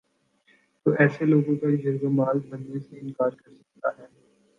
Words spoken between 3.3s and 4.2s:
کر سکتا ہے۔